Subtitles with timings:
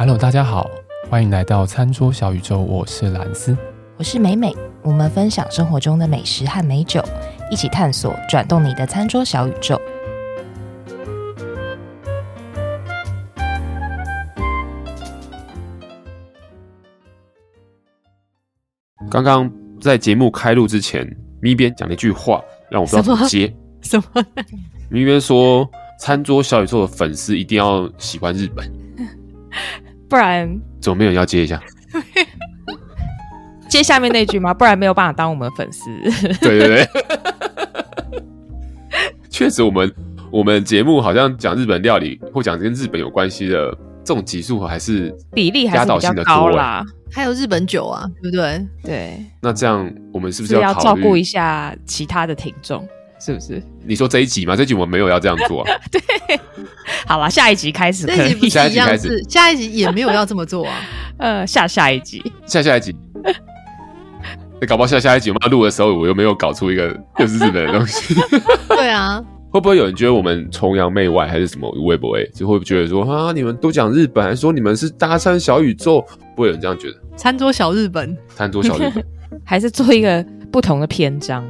[0.00, 0.66] Hello，大家好，
[1.10, 2.58] 欢迎来到餐桌小宇宙。
[2.58, 3.54] 我是兰斯，
[3.98, 4.50] 我是美美。
[4.80, 7.04] 我们分享生活中的美食和美酒，
[7.50, 9.78] 一起探索转动你的餐桌小宇宙。
[19.10, 21.06] 刚刚在节目开录之前，
[21.42, 23.54] 咪边讲了一句话，让我不知道怎么接。
[23.82, 24.24] 什么
[24.88, 28.66] 咪边说，餐桌小宇宙的粉丝一定要喜欢日本。
[30.10, 31.58] 不然怎么没有人要接一下？
[33.70, 34.52] 接下面那句吗？
[34.52, 35.88] 不然没有办法当我们粉丝。
[36.42, 36.88] 对对对，
[39.30, 39.94] 确实，我们
[40.32, 43.70] 我们节目好像讲日本料理或讲跟日本有关系的
[44.04, 46.84] 这种集数，还是比例还是比较高啦。
[47.12, 48.66] 还有日本酒啊，对不对？
[48.82, 49.24] 对。
[49.40, 52.84] 那这样我们是不是要，是要照顾一下其他的听众？
[53.20, 53.62] 是不是？
[53.84, 54.56] 你说这一集吗？
[54.56, 55.70] 这一集我们没有要这样做啊。
[55.92, 56.00] 对。
[57.06, 58.16] 好了，下一集开始可以。
[58.16, 60.74] 这一集不是下一集开始，下一集也没有要这么做啊。
[61.18, 62.96] 呃，下下一集，下下一集。
[64.60, 68.14] 那 搞不好下下一集我们要录的时候，我又没有搞出一个又是日本的东西。
[68.68, 69.22] 对啊。
[69.52, 71.68] 会不会有人觉得我们崇洋媚外，还是什么？
[71.84, 76.00] 会不会就会觉得说啊，你们都讲日本，还是说你们是搭餐小宇宙？
[76.36, 76.96] 不会有人这样觉得？
[77.16, 79.04] 餐桌小日本，餐桌小日本，
[79.44, 81.44] 还是做一个不同的篇章，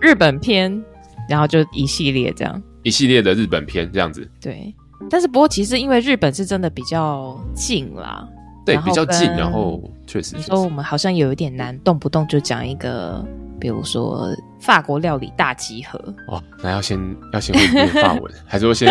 [0.00, 0.82] 日本篇，
[1.28, 4.28] 然后就一系列这样，一系列的日本片这样子。
[4.40, 4.74] 对，
[5.10, 8.28] 但是不过其实因为日本是真的比较近啦，
[8.64, 13.24] 对，比较近，然后确实，你说我们好像有一点难，动不动就讲一个。
[13.58, 14.28] 比如说
[14.60, 17.00] 法国料理大集合哦，那要先
[17.32, 18.86] 要先会念法文， 还是说先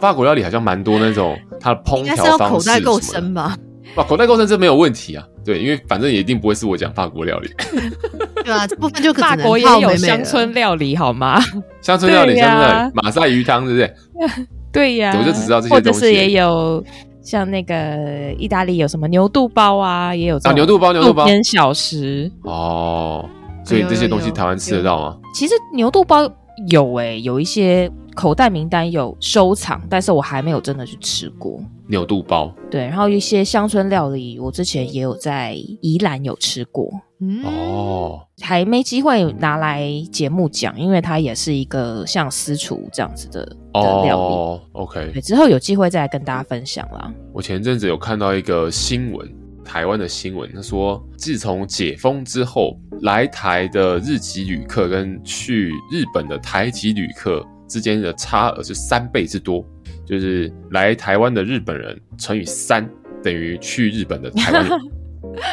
[0.00, 3.56] 法国料理好像蛮多那种它的烹调方式，口袋够深吧？
[3.96, 7.50] 哇，口袋够深这没有问题啊，对，因为反正也一定不会是我讲法国料理，
[8.44, 11.40] 对啊，这部分就可法国也有乡村料理好吗？
[11.80, 14.46] 乡村料理，乡村料理，马赛鱼汤，对不对？
[14.72, 16.82] 对呀，我就只知道这些东西，或者是也有
[17.22, 23.28] 像那个意大利有什么牛肚包啊，也有啊，牛肚包，牛肚包，偏小食哦。
[23.64, 25.16] 所以这些东西台湾吃得到吗？
[25.34, 26.30] 其实牛肚包
[26.68, 32.54] 有诶、欸，有一些口袋名单有收藏，但是我还没有真的去吃过牛肚包。
[32.70, 36.90] 对，然后一些乡村料理，我之前也有在宜兰有吃过。
[37.20, 44.34] 嗯哦，还没机会拿来节目讲，因为它也是一个像私厨这样子的的料理。
[44.34, 47.12] 哦，OK，对，之后有机会再来跟大家分享啦。
[47.32, 49.43] 我前阵子有看到一个新闻。
[49.64, 59.66] 台湾的新闻，他说，自从解封之后，来台的日籍旅客跟去日本的台籍旅客之间的差额是三倍之多，
[60.06, 62.88] 就是来台湾的日本人乘以三
[63.22, 64.80] 等于去日本的台湾人，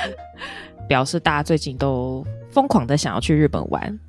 [0.88, 4.00] 表示大家最近都疯狂的想要去日本玩。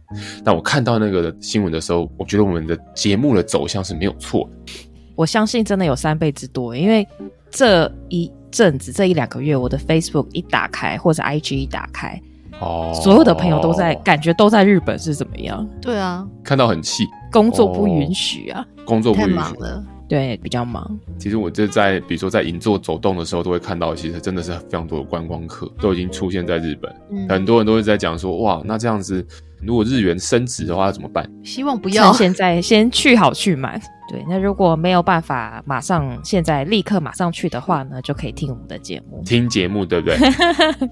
[0.44, 4.72] 但我看到那个新闻的时候，我觉得我们的节目的走向是没有错的。
[5.14, 7.06] 我相信真的有三倍之多，因为
[7.50, 8.30] 这一。
[8.52, 12.20] 阵子这一两个月，我的 Facebook 一打开，或者 IG 一打开，
[12.60, 15.66] 哦，所有的朋友都在，感觉都在日本是怎么样？
[15.80, 20.98] 对啊，看到很气，工作不允许啊，工作不允许，太忙了，对，比较忙。
[21.18, 29.26] 其实我就在，比如说在银座走动的时候，都会看到，其实真的是非常多的观光客都已经出现在日本，嗯、很多人都会在讲说，哇，那这样子，
[29.62, 31.28] 如果日元升值的话怎么办？
[31.42, 33.80] 希望不要，趁现在先去好去满。
[34.12, 39.22] 对，那如果没有办法马上现在立刻马上去的话呢，就可以听我们的节目。
[39.24, 40.18] 听节目对不对？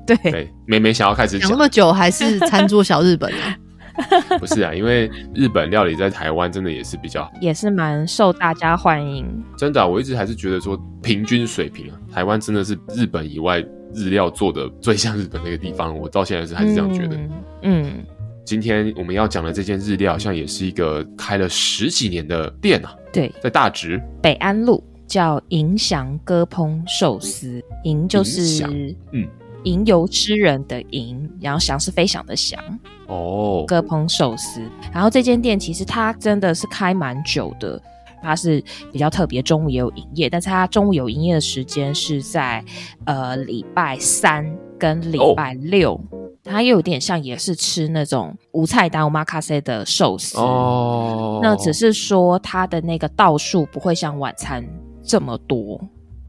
[0.07, 3.57] 对 对，美美想要开始讲讲那么久，还是餐桌小日本啊？
[4.41, 9.27] 不是啊，因为日本料理在台湾真的也是比较，也是蛮受大家欢迎。
[9.59, 13.63] 真的啊，我一直还是觉得说平均水平啊，台湾真的是日本以外
[13.93, 17.17] 日料做的最像日本那个地方，我到现在是还是这样觉得。
[17.17, 17.31] 嗯。
[17.63, 18.05] 嗯
[18.51, 22.93] 今天我们要讲的这间日料，好像也是一个开了十几年的店啊。
[23.13, 27.63] 对，在大直北安路，叫银祥割烹寿司。
[27.85, 29.25] 银就是嗯，
[29.63, 32.61] 吟游诗人的吟，然后祥是飞翔的翔。
[33.07, 34.61] 哦，割烹寿司。
[34.93, 37.81] 然后这间店其实它真的是开蛮久的，
[38.23, 38.63] 它是
[38.93, 42.65] 比较特别，中午也有营业，但是它中午有营业的时间是在
[43.05, 44.45] 呃礼拜三
[44.79, 45.95] 跟礼拜六。
[45.95, 46.01] 哦
[46.43, 51.39] 它又有点像也是吃那种无菜单 omakase 的寿司哦。
[51.43, 54.65] 那只是说它的那个道数不会像晚餐
[55.05, 55.79] 这么多，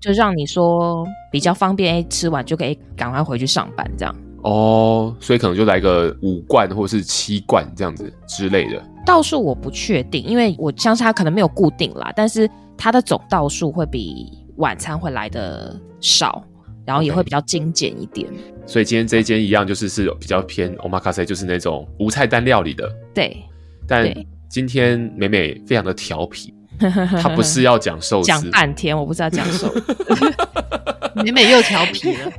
[0.02, 4.14] 就让你说比较方便，哎，吃完就可以赶快回去上班这样。
[4.44, 8.82] 哦，所以可能就来个五罐或是七罐这样子之类的。
[9.06, 16.44] 道数我不确定，因为我相信它可能没有固定啦，但是它的总道数会比晚餐会来的少，
[16.86, 18.28] 然后也会比较精简一点。
[18.68, 22.88] 所以今天这一间一样，就是是比较偏 omakase，就是那种无菜单料理的。
[23.14, 23.44] 对。
[23.88, 24.08] 但
[24.48, 29.96] 今天美美非常的调皮， 她不是要讲寿司，讲半天，我不是要讲寿司，
[31.24, 32.32] 美美又调皮了。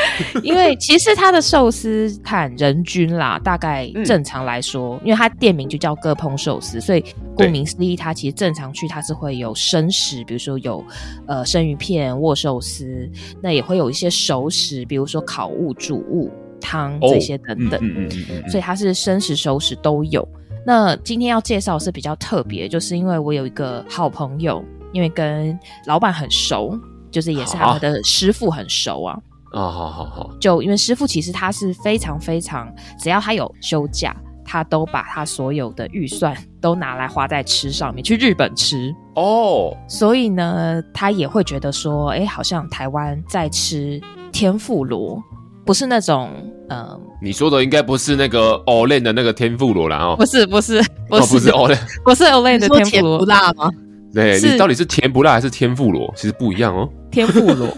[0.42, 7.04] 因为其实它的寿司看人均啦，大概正常来说，嗯、因为它店名就叫割烹寿司，所以
[7.34, 10.84] 顾名思义，它其实正常去它是会有生食，比如说有
[11.26, 13.08] 呃生鱼片、握寿司，
[13.40, 16.30] 那也会有一些熟食，比如说烤物、煮物、
[16.60, 20.26] 汤这些等等，哦、所以它是生食、熟食都有。
[20.66, 24.62] 那今天要介绍是比较特别，就是因为我有一个好朋友，
[24.92, 26.78] 因为跟老板很熟，
[27.10, 29.18] 就是也是他们的师傅很熟啊。
[29.52, 30.30] 啊、哦，好好好！
[30.40, 34.14] 就因为师傅其实他是非常非常，只要他有休假，
[34.44, 39.74] 他都把他所有的预算都拿来花在吃上面，去日本吃哦。
[39.88, 44.00] 所以呢，他也会觉得说，哎，好像台湾在吃
[44.32, 45.22] 天妇罗，
[45.64, 46.30] 不是那种
[46.68, 53.70] 嗯，呃、你说的应该不是那个 Olay 的那个天妇罗啦哦，不是不是不是、哦、不是 Olay，不是 Olay 的天妇罗，甜不辣吗？
[54.12, 56.12] 对，你到底是甜不辣还是天妇罗？
[56.16, 57.68] 其实不一样哦，天妇罗。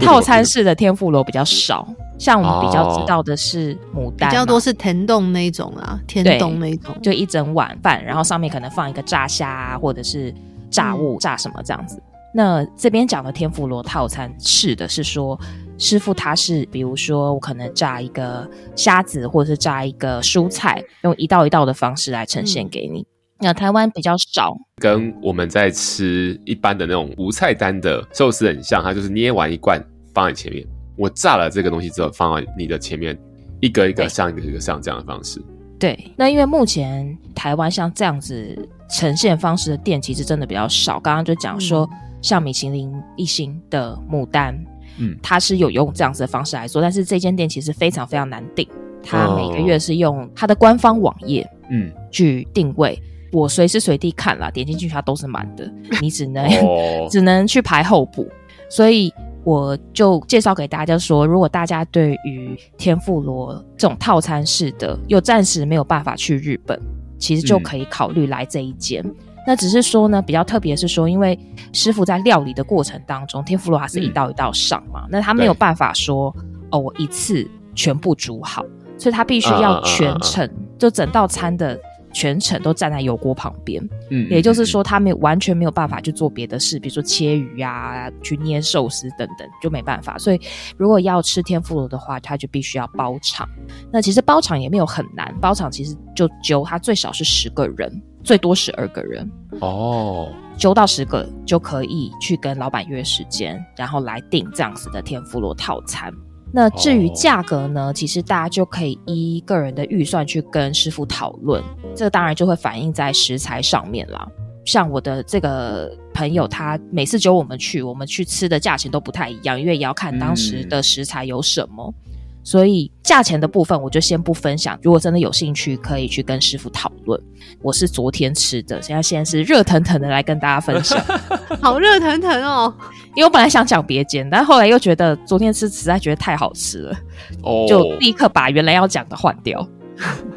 [0.00, 1.86] 套餐式的天妇罗比较少，
[2.18, 10.34] 像我们比较知道的是牡丹，比较多是天洞那一种啊，天洞那一种，就一整碗饭，然后上面可能放一个炸虾啊，或者是
[10.70, 12.02] 炸物、炸什么这样子。
[12.34, 15.38] 那这边讲的天妇罗套餐式的是说，
[15.78, 23.06] 师傅他是比如说我可能炸一个虾子，或者是炸一个蔬菜，用一道一道的方式来呈现给你。
[23.40, 29.82] 那台湾比较少，跟我们在吃一般的那种无菜单的寿司很像，它就是捏完一罐
[30.12, 33.16] 放在前面，我炸了这个东西之后放在你的前面，
[33.60, 35.40] 一个一个上，一个一个上这样的方式。
[35.78, 40.98] 对，那因为目前台湾像这样子呈现方式的店其实真的比较少。
[40.98, 41.88] 刚刚就讲说，
[42.20, 44.58] 像米其林一星的牡丹，
[44.98, 48.68] 嗯，它是有用这样子的方式来做，但是这间店其实非常非常难订，
[49.00, 53.00] 它每个月是用它的官方网页，嗯，去定位。
[53.32, 55.70] 我随时随地看啦，点进去它都是满的，
[56.00, 57.08] 你只能、oh.
[57.12, 58.26] 只能去排候补。
[58.70, 59.12] 所以
[59.44, 66.78] 我就介绍给大家说，如果大家对于天妇罗这种套餐式的，又暂时没有办法去日本，
[67.18, 69.02] 其实就可以考虑来这一间。
[69.06, 69.14] 嗯、
[69.46, 71.38] 那只是说呢，比较特别是说，因为
[71.72, 76.34] 师傅在料理的过程当中，天妇罗还是一道一道上嘛，嗯、那他没有办法说
[76.70, 78.62] 哦，我一次全部煮好，
[78.98, 80.78] 所以他必须要全程、uh, uh, uh, uh.
[80.78, 81.78] 就整道餐的。
[82.12, 90.16] 全程都站在油锅旁边，嗯，也就是说，他没完全没有办法去做别的事，比如说切鱼啊，去捏寿司等等，就没办法。
[90.18, 90.40] 所以，
[90.76, 93.48] 如果要吃天妇罗的话，他就必须要包场。
[93.92, 99.30] 那其实包场也没有很难，包场其实就揪他最少是十个人，最多十二个人
[99.60, 106.12] 哦，揪到十个就可以去跟老板约时间，然后来订这样子的天妇罗套餐。
[106.52, 107.94] 那至于价格呢？Oh.
[107.94, 111.62] 其实大家就可以依个人的预算去跟师傅讨论，
[111.94, 114.26] 这个当然就会反映在食材上面啦。
[114.64, 121.94] 像我的这个朋友，他每次揪我们去，我们去吃的价钱都不太一样，因为也要看当时的食材有什么。
[122.06, 122.07] 嗯
[122.48, 124.78] 所以价钱的部分我就先不分享。
[124.82, 127.20] 如果真的有兴趣，可以去跟师傅讨论。
[127.60, 130.98] 我是昨天吃的，现在现在是热腾腾的来跟大家分享，
[131.60, 132.74] 好热腾腾哦！
[133.14, 136.96] 因为我本来想讲别间，但后来又觉得昨天吃实在觉得太好吃了，
[137.42, 139.68] 哦，就立刻把原来要讲的换掉。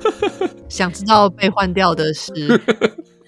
[0.67, 2.33] 想知道被换掉的是？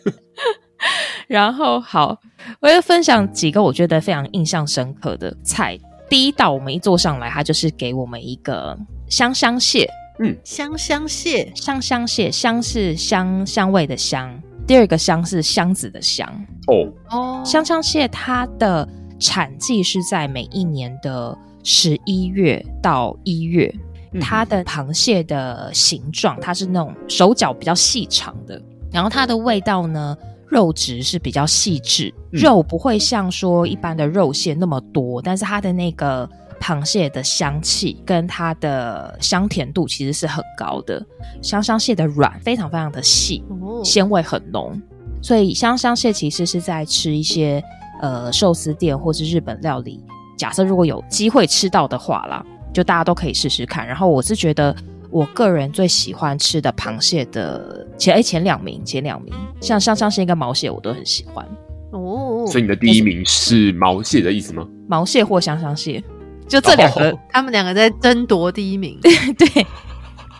[1.28, 2.20] 然后好，
[2.60, 5.80] 我要分享几个我觉得非常印象深刻的菜。
[6.14, 8.78] 第一道我们一坐上来，它就是给我们一个
[9.10, 9.90] 香香蟹，
[10.20, 14.32] 嗯，香香蟹，香香蟹，香是香香味的香，
[14.68, 16.30] 第二个香是箱子的香，
[16.68, 16.88] 哦。
[17.10, 18.88] 哦，香香蟹它的
[19.20, 23.74] 产季是在每一年的十一月到一月，
[24.12, 30.16] 嗯、它的螃蟹的形状，它是那种手脚比较细长的，然后它的味道呢，
[30.48, 36.28] 肉质是比较细致，肉不会像说一般的肉馅那么多，但是它的那个
[36.60, 41.06] 螃蟹的香气跟它的香甜度其实是很高的。
[41.42, 43.44] 香香蟹的软非常非常的细，
[43.84, 44.82] 鲜味很浓，
[45.22, 47.64] 所以香香蟹其实是在吃一些
[48.02, 50.04] 呃寿司店或是日本料理，
[50.38, 53.86] 假设如果有机会吃到的话啦，就大家都可以试试看。
[53.88, 54.76] 然后我是觉得。
[55.14, 61.48] 我个人最喜欢吃的螃蟹的前哎前两名，前两名像香香蟹跟毛蟹我都很喜欢
[61.92, 62.23] 哦。
[62.48, 64.68] 所以你的第一名是毛蟹的意思吗？
[64.88, 66.04] 毛蟹或香香蟹，
[66.48, 69.00] 就这两个，哦、他们两个在争夺第一名。
[69.02, 69.66] 对。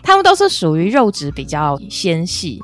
[0.06, 2.60] 他们都是属于肉质比较纤细，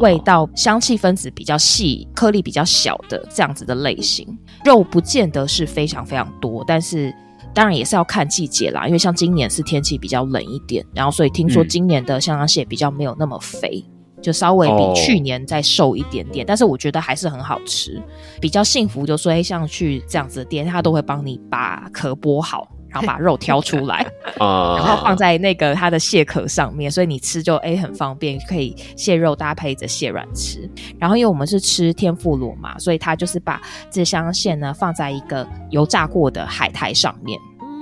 [0.00, 4.26] 味道香气分子比较细，颗粒比较小的这样子的类型。
[4.64, 7.14] 肉不见得是非常非常多，但是
[7.52, 8.86] 当然也是要看季节啦。
[8.86, 13.93] 因为像今年是天气比较冷一点，然后所以听说今年的香香蟹比较没有那么肥，嗯、
[14.24, 16.44] 就稍微比去年再瘦一点点。
[16.44, 18.02] 但是我觉得还是很好吃，
[18.40, 19.06] 比较幸福。
[19.06, 22.66] 就说哎，像去这样子的店，他都会帮你把壳剥好。
[22.94, 24.06] 然后把肉挑出来，
[24.38, 30.70] 然后放在那个它的蟹壳上面，所以你吃就诶很方便，可以蟹肉搭配着蟹软吃。
[30.96, 37.36] 然后因为我们是吃天妇罗嘛，所以它就是把这箱蟹呢放在一个油炸过的海苔上面，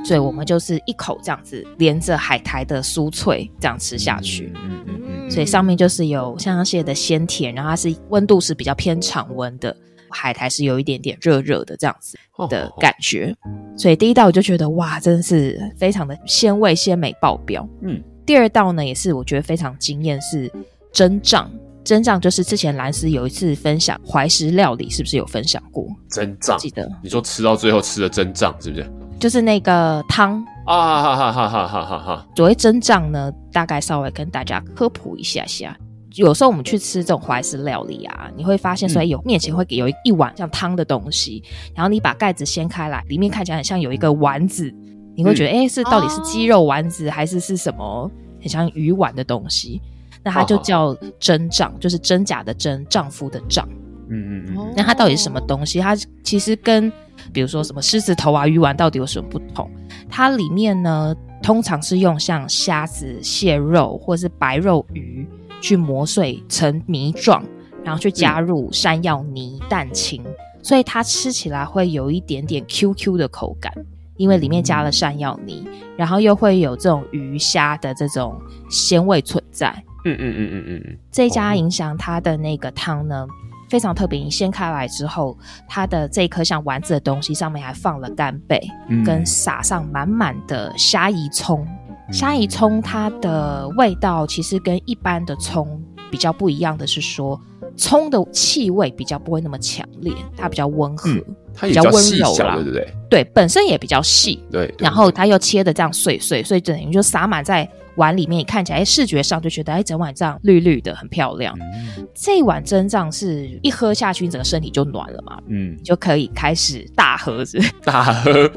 [0.04, 4.52] 所以我们就是一口这样子连着海苔的酥脆这样吃下去。
[4.56, 9.76] 嗯嗯嗯，所以上面就是有香香蟹的鲜甜，然后它是温度是比较偏常温的。
[10.14, 12.18] 海苔是有一点点热热的这样子
[12.50, 13.34] 的感觉，
[13.78, 17.66] 所以第一道我就觉得哇，真的是非常的鲜味鲜美爆表。
[17.80, 20.52] 嗯，第二道呢也是我觉得非常惊艳，是
[20.92, 21.50] 蒸胀。
[21.82, 25.88] 蒸胀就是之前兰斯有一次分享怀石料理，是不是有分享过？
[26.10, 28.86] 蒸胀记得你说吃到最后吃的蒸胀是不是？
[29.22, 32.26] 就是那个汤啊，哈哈哈哈哈哈哈。
[32.34, 35.76] 所谓蒸胀呢，大概稍微跟大家科普一下下。
[36.16, 41.40] 有时候我们去吃这种怀石料理啊，你会发现，所以有面前会给有一碗像汤的东西，
[41.72, 44.74] 然后你把盖子掀开来，里面看起来很像有一个丸子，
[45.14, 48.10] 你会觉得，哎、嗯，是到底是鸡肉丸子还是是什么
[48.40, 49.80] 很像鱼丸的东西？
[50.24, 53.68] 那它就叫珍酱，就是真假的真，丈夫的丈。
[54.12, 54.74] 嗯嗯嗯。
[54.76, 55.80] 那它到底是什么东西？
[55.80, 56.92] 它其实跟
[57.32, 59.70] 比如说什么狮子头啊、鱼丸到底有什么不同？
[60.08, 65.26] 它里面呢，通常是用像虾子、蟹肉或是白肉鱼。
[65.60, 67.40] 去磨碎成泥状，
[67.84, 70.20] 然后去加入山药泥、蛋清，
[70.60, 73.72] 所以它吃起来会有一点点 QQ 的口感，
[74.16, 75.64] 因为里面加了山药泥，
[75.96, 78.36] 然后又会有这种鱼虾的这种
[78.68, 79.72] 鲜味存在。
[80.04, 80.98] 嗯嗯嗯嗯嗯嗯。
[81.12, 83.24] 这一家影响它的那个汤呢，
[83.72, 85.34] 非常特别，你掀开来之后，
[85.66, 88.60] 它的这一颗像丸子的东西上面还放了干贝，
[88.90, 91.66] 嗯、跟撒上满满的虾夷葱。
[92.12, 97.40] 虾夷葱它的味道其实跟一般的葱比较不一样的是说，
[97.76, 101.24] 葱的气味比较不会那么强烈，它比较温和，嗯、
[101.54, 102.94] 它也比较温柔啦，对不对？
[103.08, 104.74] 对，本身也比较细，对，对。
[104.78, 111.56] 然后它又切的这样碎碎，所以等于就撒满在碗里面，你看起来视觉上就觉得哎，整碗这样绿绿的，很漂亮。
[111.60, 118.50] 嗯、这一碗蒸酱是一喝下去，你整个身体就暖了嘛，嗯，就可以开始大喝子大喝。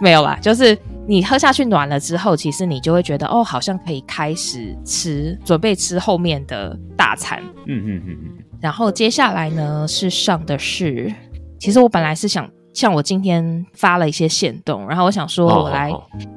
[0.00, 0.76] 没有啦，就是
[1.06, 7.42] 你喝下去暖了之后，其实你就会觉得哦，好像可以开始吃，准备吃后面的大餐。
[7.66, 8.44] 嗯嗯嗯嗯。
[8.60, 11.12] 然后接下来呢，是上的是，
[11.58, 15.90] 其实我本来是想，像我今天发了一些限动，然后我想说我来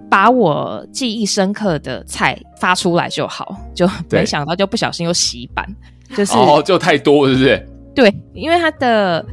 [0.09, 5.67] 把我记忆深刻的菜发出来就好，就没想到就不小心又洗版，
[6.15, 7.69] 就是哦，就太多，是不是？
[7.95, 9.23] 对，因为它的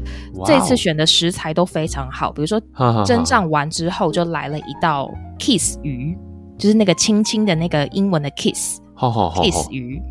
[0.45, 2.61] 这次选的食材都非常好，比如说
[3.07, 6.15] 蒸胀完之后就来了一道 kiss 鱼，
[6.59, 10.03] 就是那个轻轻的那个英文的 kiss，kiss 鱼。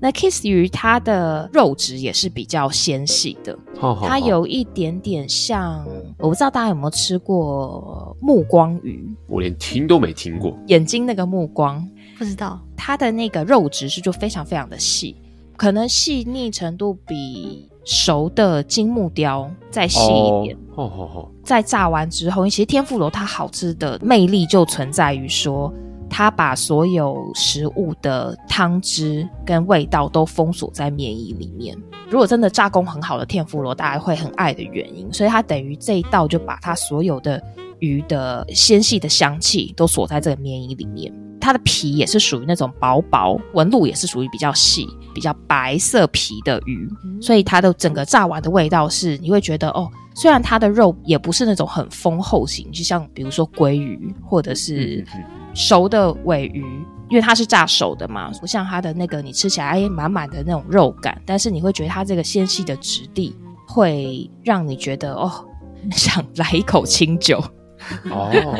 [0.00, 3.58] 那 kiss 鱼它的肉质也是比较纤细的，
[4.02, 5.82] 它有一点点像，
[6.18, 15.16] 我不知道大家有没有吃过目光鱼，我连听都没听过，眼睛那个目光，不知道它的那个肉质是就非常非常的细，
[15.56, 17.70] 可能细腻程度比。
[17.84, 25.72] 熟的金木雕再细一点，哦哦哦、在炸完之后，其实天妇罗它好吃的魅力就存在于说，
[26.08, 31.76] 它把所有食物的汤汁跟味道都封锁在面衣里面。
[32.08, 37.42] 如果真的炸工很好的天妇罗，大家会很爱的原因，所以它等于这一道就把它所有的
[37.84, 41.12] 鱼的纤细的香气都锁在这个棉衣里面。
[41.40, 55.04] 它的皮也是属于那种薄薄，纹路也是属于比较细、比较白色皮的鱼，嗯、所以它的整个炸完的味道是你会觉得哦，虽然它的肉也不是那种很丰厚型，就像比如说鲑鱼或者是
[55.52, 56.64] 熟的尾鱼，
[57.10, 63.36] 因为它是炸熟的嘛，不像它的那个你吃起来哎满满的那种肉感，但是你会觉得它这个纤细的质地
[63.68, 65.30] 会让你觉得哦，
[65.92, 67.44] 想来一口清酒
[68.10, 68.54] 哦，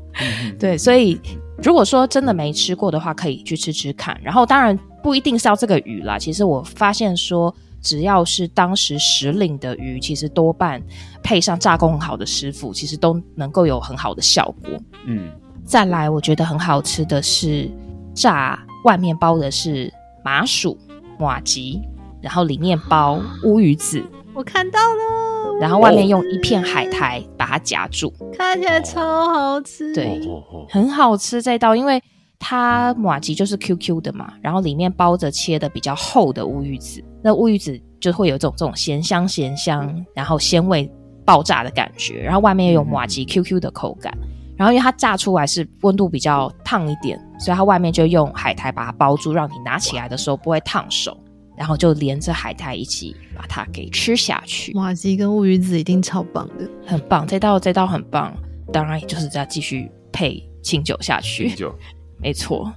[0.58, 1.20] 对，所以。
[1.62, 4.14] 如果说真的没吃过的话，可以去吃吃看。
[4.22, 6.18] 然后当然不一定是要这个鱼啦。
[6.18, 10.82] 其实我发现说，只要是当时时令的鱼，其实多半
[11.22, 14.78] 配上炸工很好的师傅，其实都能够有很好的效果。
[15.06, 15.30] 嗯，
[15.64, 17.70] 再来我觉得很好吃的是
[18.12, 19.90] 炸外面包的是
[20.22, 20.76] 麻薯、
[21.18, 21.80] 马吉，
[22.20, 24.04] 然后里面包乌鱼子。
[24.34, 29.94] 我看到了，然后外面用一片海苔把它夹住，看起来超好吃。
[29.94, 30.20] 对，
[30.68, 32.02] 很好吃这道，因为
[32.38, 40.90] 它马吉就是 QQ 的嘛，然后里面包着切的比较厚的乌鱼子，那乌鱼子就会有这种这种咸香咸香，然后鲜味
[41.24, 44.16] 爆炸的感觉，然后外面又有马吉 QQ 的口感。
[44.58, 51.14] 然后因为它炸出来是温度比较烫一点，所以它外面就用海苔把它包住，让你拿起来的时候不会烫手。
[51.56, 54.72] 然后就连着海苔一起把它给吃下去。
[54.74, 57.26] 麻糬跟乌鱼子一定超棒的，很棒。
[57.26, 58.36] 这道这道很棒，
[58.72, 61.48] 当然也就是再继续配清酒下去。
[61.48, 61.74] 清酒，
[62.20, 62.72] 没错。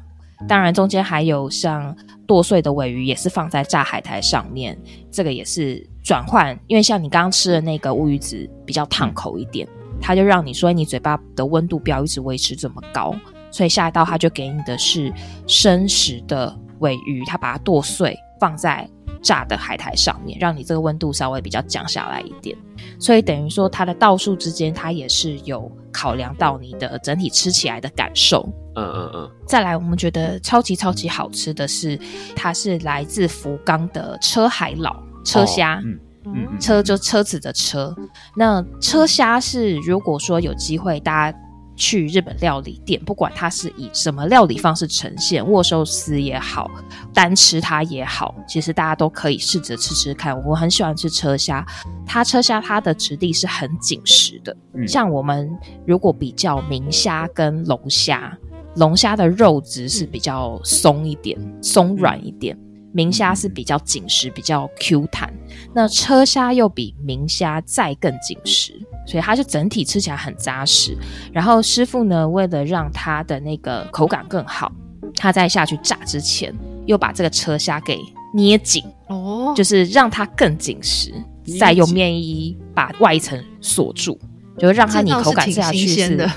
[0.48, 1.96] 当然中间还有像
[2.26, 4.78] 剁碎的尾鱼，也是放在炸海苔上面，
[5.12, 6.58] 这个也是转换。
[6.68, 9.68] 因为像你刚刚吃的那个乌鱼子比较烫口一点。
[10.02, 13.14] 它就让你说你嘴巴的温度不要一直维持这么高，
[13.52, 15.14] 所以下一道它就给你的是
[15.46, 18.90] 生食的尾鱼，它把它剁碎放在
[19.22, 22.58] 炸的海苔上面，让你这个温度稍微比较降下来一点。
[23.00, 28.48] 所以等于说它的道数之间，它也是有考量到你的整体吃起来的感受。
[28.76, 29.32] 嗯嗯嗯。
[29.46, 32.00] 再来，我们觉得超级超级好吃的是，
[32.36, 35.78] 它是来自福冈的车海老车虾。
[35.78, 37.96] 哦嗯嗯，车就车子的车，
[38.36, 41.38] 那车虾是如果说有机会大家
[41.80, 46.70] 去日本料理店，不管它是以什么料理方式呈现，握寿司也好，
[47.14, 50.38] 单吃它也好，其实大家都可以试着吃吃看。
[50.46, 51.66] 我很喜欢吃车虾，
[52.06, 55.50] 它车虾它的质地是很紧实的，嗯、像我们
[55.88, 58.38] 如果比较明虾跟龙虾，
[58.76, 62.56] 龙虾的肉质是比较松一点，松软一点。
[62.92, 65.32] 明虾是比较紧实，比较 Q 弹，
[65.76, 70.96] 那车虾又比明虾再更紧实，所以它就整体吃起来很扎实。
[71.34, 74.72] 然后师傅呢，为了让它的那个口感更好，
[75.16, 76.54] 他在下去炸之前，
[76.86, 78.00] 又把这个车虾给
[78.36, 81.12] 捏紧哦，就是让它更紧实，
[81.60, 84.20] 再用面衣把外层锁住，
[84.60, 86.30] 就让它你口感吃下去是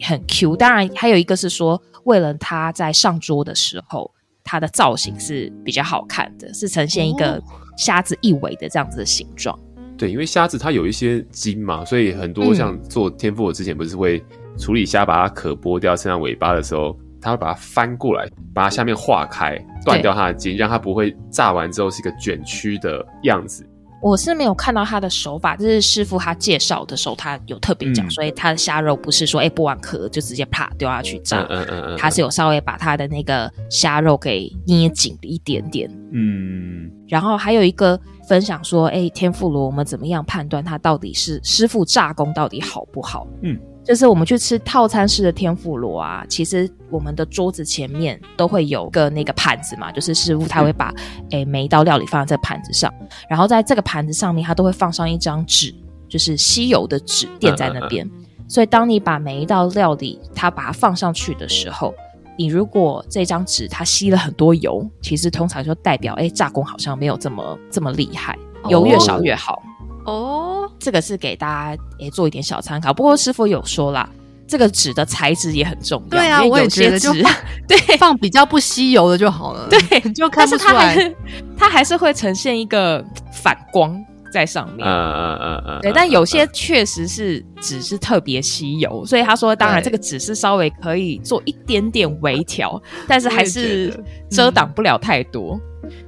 [0.00, 0.54] 很 Q。
[0.54, 4.08] 当然，还有一个是说，为了它在上桌的时候。
[4.42, 7.40] 它的造型是比较好看的，是呈现一个
[7.76, 9.56] 虾子一尾的这样子的形状。
[10.00, 14.24] 对，因为虾子它有一些筋嘛，所以很多像做天妇罗之前不是会
[14.56, 23.62] 处理虾，把它壳剥掉，剩下尾巴的时候，它会把它翻过来，把它下面化开，断掉它的筋，让它不会炸完之后是一个卷曲的样子。
[24.02, 38.00] 我是没有看到他的手法，就是师傅他介绍的时候，他有特别讲，嗯、所以他的虾肉不是说哎剥完壳就直接啪丢下去炸，嗯嗯嗯，嗯，他是有稍微把他的那个虾肉给捏紧一点点，嗯，然后还有一个
[38.30, 43.26] 分享说，哎，天妇罗我们怎么样判断它到底是师傅炸工到底好不好？
[43.42, 43.58] 嗯。
[43.82, 50.94] 就是我们去吃套餐式的天妇罗啊，其实我们的桌子前面都会有个那个盘子嘛，就是师傅他会把
[51.30, 52.92] 诶、欸、每一道料理放在这个盘子上，
[53.28, 55.74] 然后在这个盘子上面他都会放上一张纸，
[56.08, 58.08] 就是吸油的纸垫在那边。
[58.46, 61.92] 所以当你把每一道料理他把它放上去的时候，
[62.40, 68.34] 你如果这张纸它吸了很多油，其实通常就代表诶、欸、炸工好像没有这么这么厉害，
[68.66, 69.62] 油越少越好。
[70.06, 70.66] 哦。
[70.78, 74.08] 这个是给大家诶做一点小参考，不过师傅有说啦，
[74.46, 76.08] 这个纸的材质也很重要。
[76.08, 77.34] 对啊，我也觉得就放
[77.68, 79.68] 对放比较不吸油的就好了。
[79.68, 81.14] 对，就看不出来，
[81.58, 84.86] 它还是会呈现一个反光在上面。
[84.86, 85.78] 嗯嗯嗯嗯。
[85.82, 93.92] 对，但有些确实是纸是特别稀有，所以他说，当然这个纸是稍微可以做一点点微调， 但是还是
[94.30, 95.60] 遮挡不了太多。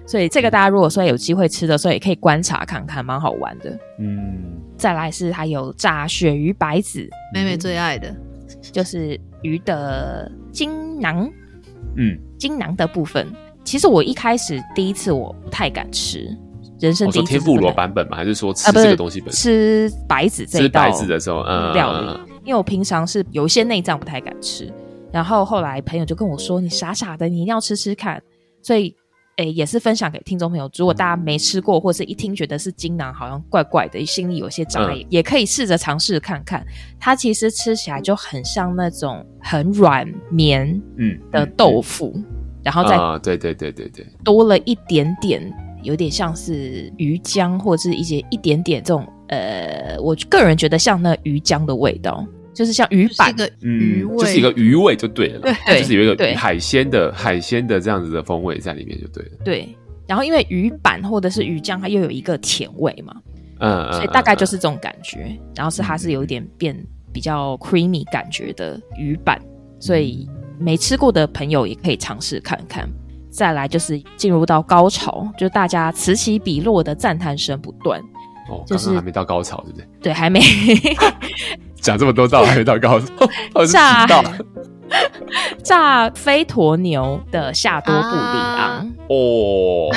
[0.07, 3.77] 所以这个大家如果说有机会吃的时候，也可以观察看看，蛮好玩的。
[3.99, 8.15] 嗯，再来是还有炸鳕鱼白子，妹妹最爱的，
[8.71, 11.29] 就是鱼的筋囊。
[11.97, 13.27] 嗯，筋囊的部分，
[13.65, 16.35] 其实我一开始第一次我不太敢吃，
[16.83, 17.29] 人生第一次。
[17.29, 18.17] 天妇罗版本吗？
[18.17, 19.41] 还是说吃这个东西本身？
[19.41, 20.85] 吃白子这一道。
[20.85, 22.07] 吃白子的时候，嗯，料理。
[22.45, 24.71] 因为我平常是有一些内脏不太敢吃，
[25.13, 28.23] 然后后来朋友就跟我说：“你傻傻的，你一定要吃吃看。”
[28.61, 28.95] 所以。
[29.37, 30.71] 诶，也是分享给听众朋友。
[30.77, 36.63] 如果大家没吃过，或是一听觉得是筋囊，好像怪怪的，心里有些障碍，嗯、也可以试着尝试看看。
[37.01, 40.69] 它其实吃起来就很像那种很软绵
[40.99, 45.43] 嗯的豆腐，嗯嗯、然后再对对对对对，多了一点点，
[45.83, 52.27] 有点像是鱼浆，或者是一些一点点这种呃，我个人觉得像那鱼浆的味道。
[52.55, 59.31] 就是像鱼板的鱼味，就是一个鱼味就对了，对，就是有一个海鲜的海鲜的这样子的风味在里面就对了。
[59.43, 59.75] 对，
[60.07, 63.17] 然后因为鱼板或者是鱼浆，它又有一个甜味嘛，
[63.61, 65.35] 嗯，所以大概就是这种感觉。
[65.57, 66.77] 然后是它是有一点变
[67.11, 69.41] 比较 creamy 感觉的鱼板，
[69.81, 72.87] 所以没吃过的朋友也可以尝试看看。
[73.33, 77.99] 再来就是进入到高潮，就大家此起彼落的赞叹声不断。
[78.51, 79.89] 哦，就是刚刚还没到高潮，对不对？
[80.03, 80.41] 对，还没
[81.81, 83.07] 讲这么多到还没到高潮，
[83.67, 84.23] 炸到
[85.63, 89.89] 炸飞驒牛的夏多布里昂、啊、哦，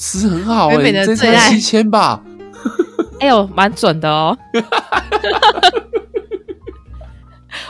[0.00, 2.22] 是很好哎、欸，美美的这才七千吧？
[3.20, 4.36] 哎呦，蛮准的哦。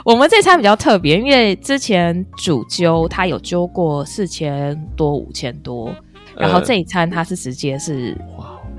[0.05, 5.91] 我们这餐比较特别，因为之前主揪他有揪过四千多、五千多，
[6.37, 8.15] 然后这一餐他是直接是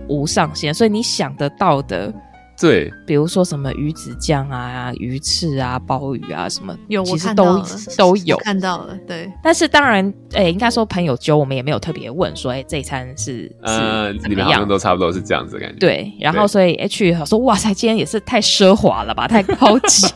[0.08, 2.14] 无上限，所以你想得到的，
[2.62, 7.60] 对，比如说什么鱼子酱啊、鱼翅啊、鲍鱼啊什么，有其实都
[7.98, 9.28] 都有看到了，对。
[9.42, 15.80] 但是当然，哎，应该说朋友揪我们也没有特别问说，哎，这一餐是呃，你们好像都差不多是这样子的感觉。
[15.80, 20.06] 对，然后所以 H 说，哇塞，今天也是太奢华了吧，太高级。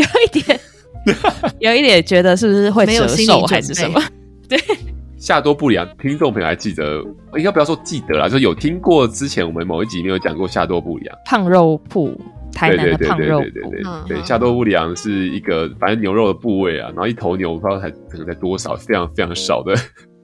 [0.00, 0.60] 有一点，
[1.58, 4.02] 有一点觉得是不是会折寿还是什么？
[4.48, 4.58] 对，
[5.16, 7.02] 夏多布里昂，听众朋友还记得？
[7.36, 12.18] 应该不要说记得啦，就是有听过之前我们某一集没有讲过夏多布里昂胖肉铺，
[12.52, 13.44] 台南的胖肉铺。
[13.44, 19.74] 对对对对对对，夏多布里昂是一个反正牛肉的部位啊，然后一头牛不知道才可能在多少，非常非常少的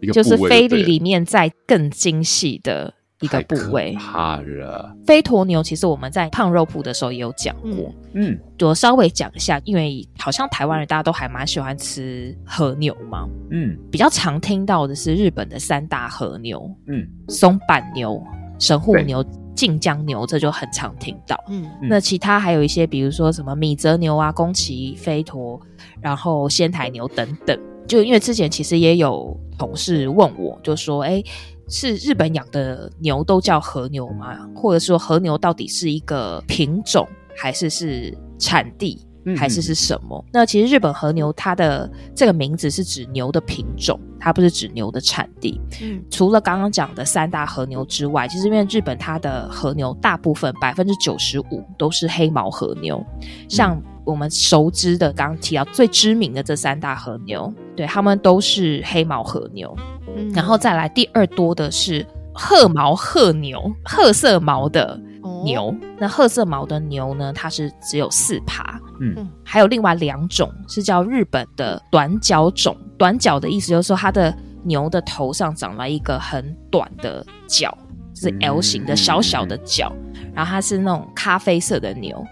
[0.00, 2.92] 一个部位，就是菲力里面再更精细的。
[3.20, 4.94] 一个部位，怕热。
[5.07, 18.22] 飞驼牛其实我们在胖肉铺的时候也有讲过，嗯，我稍微讲一下，因为好像台湾人大家都还蛮喜欢吃和牛嘛，嗯，比较常听到的是日本的三大和牛，嗯，松阪牛、
[18.59, 19.24] 神户牛、
[19.55, 25.59] 近江牛，这就很常听到，嗯，那其他还有一些，比如说什么米泽牛啊、宫崎飞驼，
[26.02, 31.22] 然后仙台牛等等，就因为之前其实也有同事问我，就说，哎。
[31.68, 34.49] 是日本养的牛都叫和牛吗？
[34.55, 37.05] 或者说和牛到底是一个品种，
[37.37, 39.05] 还是是产地，
[39.37, 40.25] 还是是什么？
[40.33, 45.61] 那其实日本和牛它的这个名字是指牛的品种，它不是指牛的产地。
[45.83, 53.05] 嗯，除了刚刚讲的三大和牛之外，其实因为日本它的和牛大部分百分之九十五都是黑毛和牛，
[53.49, 59.77] 像我们熟知的刚刚提到最知名的这三大和牛，对，他们都是黑毛和牛。
[60.16, 64.99] 嗯然后再来第二多的是褐毛褐牛，褐色毛的
[65.45, 65.66] 牛。
[65.66, 68.81] 哦、那褐色毛的牛呢，它是只有四趴。
[69.01, 72.75] 嗯，还有另外两种是叫日本的短角种。
[72.97, 77.77] 短角的意思就是说，它的牛的头上长了一个很短的角，
[78.14, 79.92] 就是 L 型的小小的角。
[80.14, 82.25] 嗯、然后它是那种咖啡色的牛，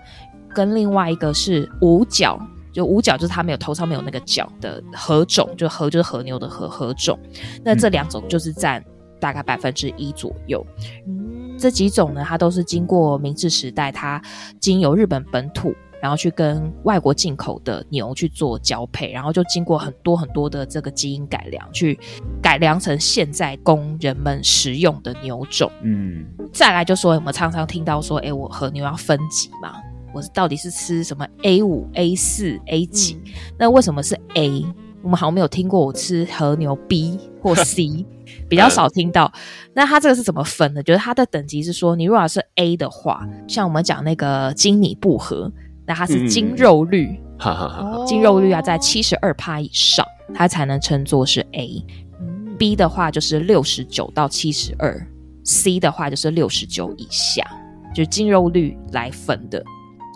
[0.54, 2.40] 跟另外一个是五角。
[2.72, 7.16] 就五角就是它没有头上没有那个角的和种，就和就是和牛的和和种，
[7.64, 8.84] 那这两种就是占
[9.20, 10.66] 大概百分之一左右。
[11.06, 14.20] 嗯，这几种呢，它都是经过明治时代，它
[14.58, 21.96] 经由日本本土，然后去跟外国进口的牛去做交配，然后就经过很多很多的这个基因改良，去
[22.42, 25.70] 改良成现在供人们食用的牛种。
[25.84, 29.74] 嗯，再来就说我们常常听到说，哎，我和牛要分级嘛。
[30.14, 33.14] 我到底是吃什么 A 五、A 四、A 几？
[33.14, 34.64] 嗯、那为什么是 A？
[35.02, 38.06] 我们好像没有听过我吃和牛 B 或 C，
[38.48, 39.30] 比较少听到。
[39.74, 40.82] 那它这个是怎么分的？
[40.82, 45.52] 就是它的等级是说，你如果是 A 的话，像我们讲那个精米步合，
[45.84, 51.84] 那它是精肉率，嗯、精肉率要在七十二趴以上，它才能称作是 A。
[52.56, 55.06] B 的话就是六十九到七十二
[55.44, 57.44] ，C 的话就是六十九以下，
[57.92, 59.62] 就是精肉率来分的。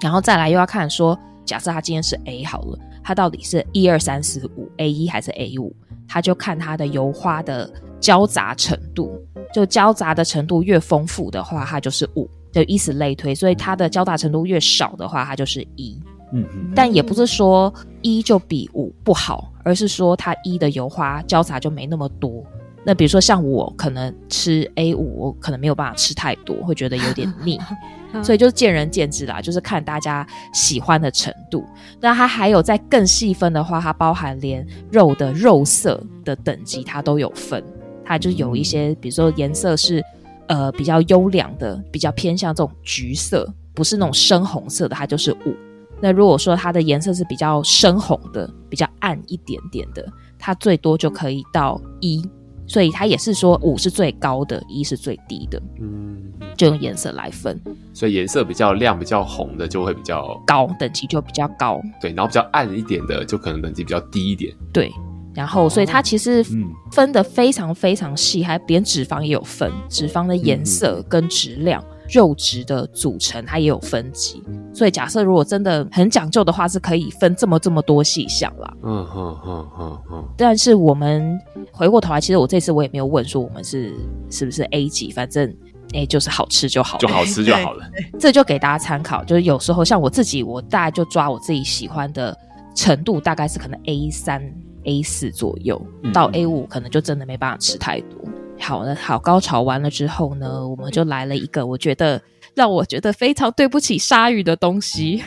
[0.01, 5.75] 然后再来又要看说，假设他今天是 A 好了，他到底是一二三四五 A 一还是 A 五？
[6.07, 9.21] 他就看他的油花的交杂程度，
[9.53, 13.35] 就交杂的程度越丰富的话，它就是五，就以此类推。
[13.35, 16.01] 所以它的交杂程度越少的话，它就是一。
[16.33, 16.73] 嗯嗯。
[16.75, 22.43] 但也不是说一就比五不好，而是说它一的油花交杂就没那么多。
[22.89, 27.61] 那比如说像我可能吃 A 五，我可能没有办法吃太多，会觉得有点腻。
[28.25, 31.63] 所以就是见仁见智啦，就是看大家喜欢的程度。
[32.01, 37.63] 那它还有在更细分的话，它包含连肉的肉色的等级，它都有分。
[38.07, 40.03] 它就有一些，比如说颜色是
[40.47, 45.55] 呃比较优良的，比较偏向这种橘色，不是那种深红色的，它就是五。
[46.01, 52.27] 那如果说它的颜色是比较深红的，比较暗一点点的，它最多就可以到一。
[52.69, 56.23] 所以它也是说五是最高的，一是最低的，嗯，
[56.55, 57.59] 就用颜色来分。
[57.95, 61.81] 所以颜色比较亮、比较红的就会比较高，等级就比较高。
[62.01, 64.55] 对，然后比较暗一点的就可能等级比较低一点。
[64.73, 64.93] 对，
[65.35, 66.45] 然后所以它其实
[66.93, 74.43] 分得非常非常细，还连脂肪也有分，脂肪的颜色跟质量，肉质的组成，它也有分级。
[74.73, 78.75] 所以假设如果真的很讲究的话，是可以分这么这么多细项啦。
[78.83, 80.29] 嗯哼哼哼哼。
[80.37, 81.39] 但是我们
[81.73, 83.95] 回过头来，其实我这次我也没有问说我们是
[84.31, 85.55] 是不是 A 级，反正。
[85.95, 87.83] 哎，就是好吃就好了，就好吃就好了。
[88.21, 92.37] 这就给大家参考，就是有时候像我自己，我大概就抓我自己喜欢的
[92.75, 94.43] 程度，大概是可能 A 三、
[94.85, 98.21] A 四左右，嗯、到 A 五可能就真的没办法吃太多。
[98.61, 102.21] 好了，好高潮完了之后呢，我们就来了一个我觉得
[102.55, 105.23] 让我觉得非常对不起鲨鱼的东西。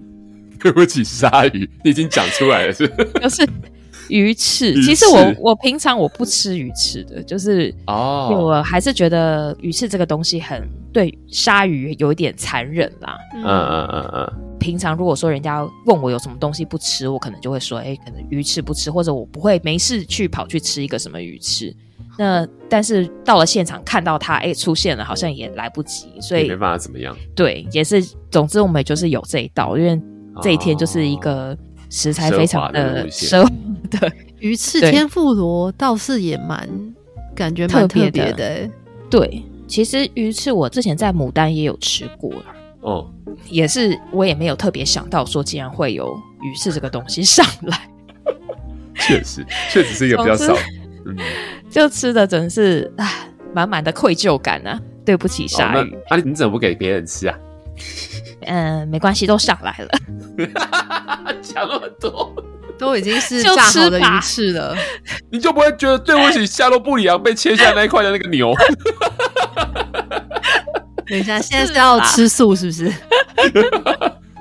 [0.60, 2.88] 对不起鲨鱼，你已经讲出来了是？
[3.20, 3.46] 就是。
[4.08, 10.62] 鱼翅，其实我我平常我不吃鱼翅的，就是哦，我还是觉得鱼翅这个东西很
[10.92, 13.18] 对鲨鱼有一点残忍啦。
[13.34, 14.32] 嗯嗯嗯嗯。
[14.60, 21.74] 平常如果说人家问我有什么东西不吃，我可能就会说，哎，可能鱼翅不吃，或者我不会没事去跑去吃一个什么鱼翅。
[22.18, 27.16] 那但是到了现场看到他，哎，出现了，好像也来不及，所以没办法怎么样。
[27.34, 30.00] 对，也是，总之我们就是有这一道，因为
[30.42, 31.56] 这一天就是一个
[31.90, 33.50] 食材非常的奢华。
[33.90, 36.68] 对，鱼翅天妇罗倒是也蛮
[37.34, 38.70] 感觉蛮特别的，的。
[39.08, 42.32] 对，其实鱼翅我之前在牡丹也有吃过，
[42.80, 43.08] 哦，
[43.48, 47.88] 也是我也没有特别想到说竟然会有鱼翅这个东西上来。
[48.98, 50.56] 确实，确实是一个比较少，
[51.06, 51.16] 嗯，
[51.70, 53.08] 就吃的真是啊，
[53.54, 54.78] 满满的愧疚感啊！
[55.04, 57.38] 对不起，鲨鱼，哦、那啊，你怎么不给别人吃啊？
[58.46, 59.90] 嗯， 没关系，都上来了。
[61.42, 62.34] 讲了很多。
[62.78, 64.76] 都已经是炸好的鱼翅了，
[65.32, 68.52] 你就不会觉得对不起夏洛布里昂被切下那一块的那个牛？
[71.06, 72.92] 等一下，现在是要吃素是不是？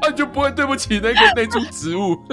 [0.06, 2.16] 那就不会对不起那个那株植物。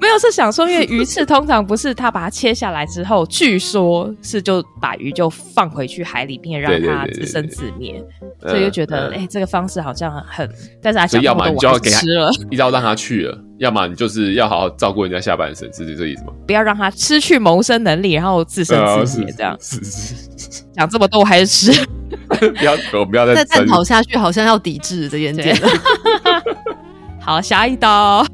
[0.00, 8.02] 没有，是想说，因为鱼刺通常不是他把它切下来之后，据说是就把鱼就放回去海里面，让它自生自灭，
[8.40, 10.48] 所以就觉得，哎、嗯欸，这个方式好像很，
[10.82, 16.32] 但是还想，要么你就要给他吃了，一刀让他去了，要么你就是要好好照顾人家下半身，是这意思吗？
[16.46, 19.54] 不要让他失去谋生能力，然后自生自灭，这样。
[19.60, 21.86] 是是是，讲这么多我还是吃，
[22.56, 25.70] 不要，我不要再再探讨下去，好像要抵制这件事。
[27.20, 28.24] 好，下一刀。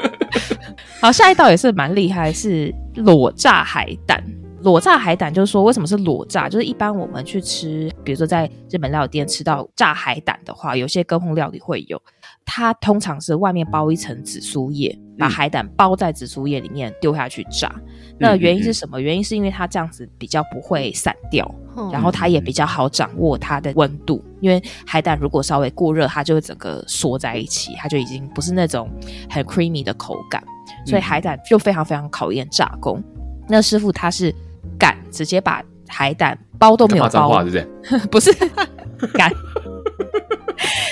[1.00, 4.22] 好，下一道也是蛮厉害，是裸炸海胆。
[4.62, 6.46] 裸炸海胆就是说，为什么是裸炸？
[6.46, 12.00] 就是一般我们去吃，比如说在日本料理店吃到炸海胆的话，有些跟风料理会有，
[12.44, 17.72] 它通常是外面包一层紫苏叶，把海胆包在紫苏叶里面丢下去炸。
[17.76, 17.82] 嗯、
[18.18, 19.00] 那原因是什么？
[19.00, 24.24] 原因是因为它这样子比较不会散掉，嗯、然后它也比较好掌握它的温度。
[24.40, 28.90] 因为海胆如果稍微过热，它就会整个缩在一起，它就已经不是那种
[29.28, 30.42] 很 creamy 的口感。
[30.86, 33.02] 所以海胆就非常非常考验炸工。
[33.48, 34.34] 那师傅他是。
[34.78, 37.66] 敢直接把海胆包都没有包，是
[38.10, 38.32] 不是？
[39.12, 39.30] 敢，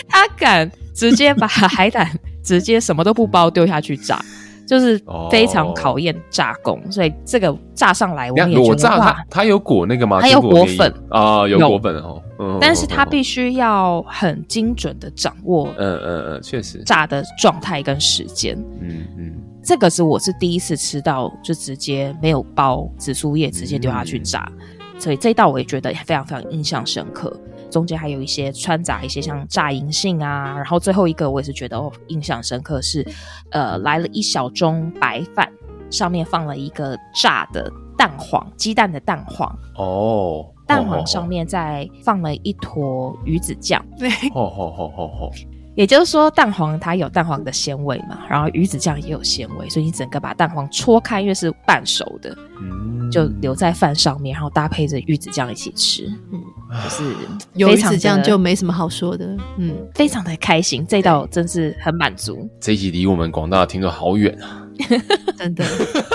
[0.06, 2.10] 他敢直接把海胆
[2.42, 4.20] 直接什么都不包丢下去炸，
[4.66, 6.82] 就是非常考验炸工。
[6.90, 10.20] 所以这个炸上来，我们也觉得炸它，它有裹那个吗？
[10.20, 12.20] 它有裹粉啊，有裹粉哦。
[12.60, 19.34] 但是它必须要很精准的掌握，嗯嗯嗯，确实炸的状态跟时间，嗯嗯。
[19.62, 27.36] 这个是我是第一次吃到，就直接没有包紫苏叶，直接丢下去炸，嗯、所以这一道我也觉得非常非常印象深刻。
[27.70, 33.06] 中间还有一些穿杂一些像炸银杏啊，然后最后一个我也是觉得哦印象深刻是，
[33.50, 35.50] 呃来了一小盅白饭，
[35.90, 39.58] 上面放了一个炸的蛋黄，鸡蛋的蛋黄。
[39.76, 45.30] 哦，蛋黄上面再放了一坨鱼子酱，对，哦哦哦哦哦。
[45.74, 56.42] 也就是说，蛋黄它有蛋黄的鲜味嘛，然后鱼子酱也有鲜味，所以你整个把蛋黄戳开，因为是半熟的，嗯，就留在饭上面，然后搭配着鱼子酱一起吃，嗯，
[56.84, 57.14] 就是
[57.54, 62.48] 有鱼子酱就没什么好说的，嗯，非常的开心，这道真是很满足。
[62.60, 64.66] 这一集离我们广大的听众好远啊，
[65.38, 65.64] 真的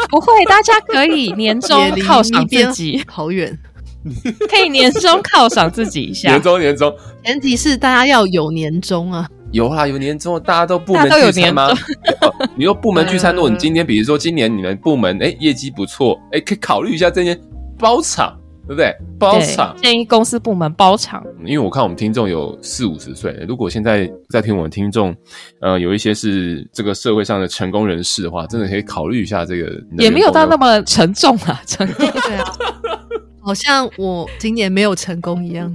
[0.09, 3.57] 不会，大家可以年终犒赏自己，好远，
[4.49, 9.27] 可以年终犒赏自己一下，年终年终，前提是大家要有年终啊。
[9.51, 11.69] 有啊，有年终，大家都部门聚餐吗？
[12.55, 17.39] 你说部门聚餐，如果你今天比如说今年你们部门哎业绩不错，哎可以考虑一下这些
[17.77, 18.35] 包场，
[18.65, 18.95] 对不对？
[19.19, 25.15] 包场建议公司部门包场，因为我看我们听众有四五十岁，如果现在在听我们听众，
[25.59, 29.69] 呃，有一些是这个社会上的成功人士的话，真的可以考虑一下这个。
[29.97, 32.45] 也没有到那么沉重啊， 沉重对啊。
[33.41, 35.69] 好像我今年没有成功一样。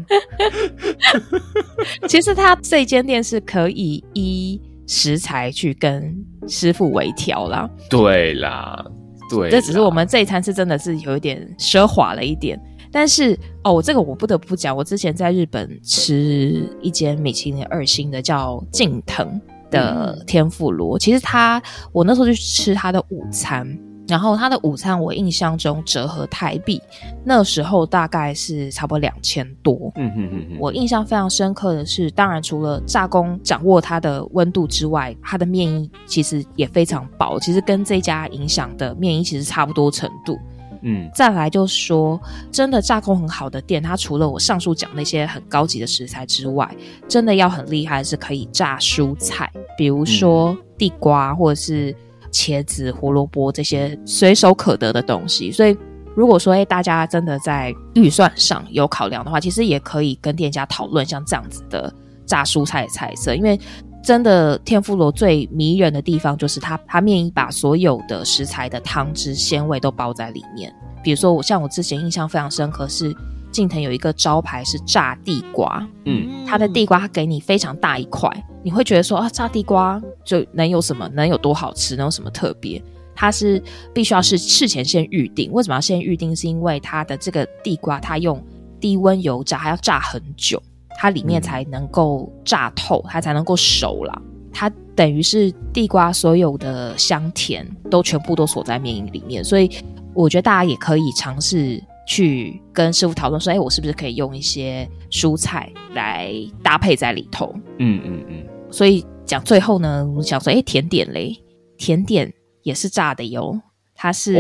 [2.09, 7.69] 其实他这间店是可以依食材去跟师傅微调啦。
[7.91, 8.83] 对啦，
[9.29, 12.59] 对啦，这只是我们这一餐是真的是有一点奢华了一点。
[12.91, 23.79] 但是哦，这个我不得不讲，我之前在日本吃一间米其林二星的叫近藤的天妇罗，其实他我那时候就吃他的午餐。
[24.09, 26.81] 然后他的午餐，我印象中折合台币，
[27.27, 29.93] 那时候大概是差不多两千多。
[29.97, 30.57] 嗯嗯嗯。
[30.59, 40.39] 我印象非常深刻的是，当然除了炸工掌握它的温度之外，它的面衣其实也非常薄，其实跟这家影响的面衣其实差不多程度。
[40.83, 41.11] 嗯。
[41.15, 46.69] 再来就是说，真的炸工很好的店，它除了我上述讲那些很高级的食材之外，
[47.09, 51.95] 真的要很厉害是可以炸蔬菜，比如说地瓜或者是。
[52.31, 55.75] 茄子、胡萝卜这些随手可得的东西，所以
[56.15, 61.91] 如果说诶大家真的在预算上有考量的话，其实也可以跟店家讨论像这样子的
[62.27, 63.35] 炸蔬菜的菜色。
[63.35, 63.59] 因为
[64.03, 70.75] 真的天妇罗最迷人的地方就是它，它面衣把所有的食材的汤汁鲜味都包在里面。
[71.03, 73.15] 比如说我像我之前印象非常深刻是
[73.51, 78.31] 近藤有一个招牌是炸地瓜，嗯，它的地瓜它给你非常大一块。
[78.63, 81.09] 你会觉得说啊，炸地瓜就能有什么？
[81.15, 81.97] 能有多好吃？
[81.97, 82.83] 能有什么特别？
[83.15, 83.63] 它是
[83.95, 85.51] 必须要是事前先预定。
[85.53, 86.35] 为什么要先预定？
[86.37, 88.43] 是因为它的这个地瓜，它用
[88.81, 90.63] 低温油炸，还要炸很久，
[91.01, 94.21] 它里面才能够炸透，它才能够熟啦。
[94.53, 99.71] 它等于是地瓜所有的香甜都全部都锁在面衣里面，所以
[100.13, 106.35] 我觉得大家也可以尝试去跟师傅讨论说，哎，我是不是可以用一些蔬菜来
[106.65, 107.55] 搭配在里头？
[107.79, 108.47] 嗯嗯嗯。
[108.69, 111.41] 所以讲最后呢，我想说，哎，甜点嘞，
[111.77, 112.33] 甜点
[112.65, 113.57] 也是炸的哟。
[113.95, 114.37] 它是